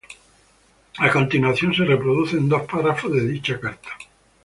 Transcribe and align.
A 0.99 1.11
continuación 1.11 1.75
se 1.75 1.85
reproducen 1.85 2.49
dos 2.49 2.63
párrafos 2.63 3.11
de 3.13 3.21
dicha 3.27 3.59
carta. 3.59 3.89